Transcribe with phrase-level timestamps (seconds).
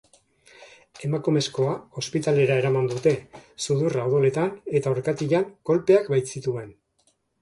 [1.07, 3.13] Emakumezkoa ospitalera eraman dute,
[3.67, 4.49] sudurra odoletan
[4.81, 6.75] eta orkatilan kolpeak baitzituen.